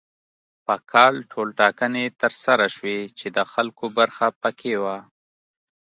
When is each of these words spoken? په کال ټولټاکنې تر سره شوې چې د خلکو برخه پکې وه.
په 0.65 0.75
کال 0.91 1.13
ټولټاکنې 1.31 2.05
تر 2.21 2.31
سره 2.43 2.65
شوې 2.75 2.99
چې 3.19 3.27
د 3.37 3.39
خلکو 3.51 3.85
برخه 3.97 4.27
پکې 4.43 4.73
وه. 4.83 4.97